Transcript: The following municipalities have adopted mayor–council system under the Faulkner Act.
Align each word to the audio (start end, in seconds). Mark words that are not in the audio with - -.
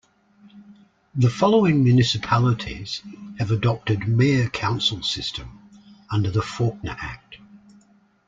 The 1.13 1.29
following 1.29 1.83
municipalities 1.83 3.03
have 3.37 3.51
adopted 3.51 4.07
mayor–council 4.07 5.03
system 5.03 5.59
under 6.09 6.31
the 6.31 6.41
Faulkner 6.41 6.95
Act. 6.99 7.37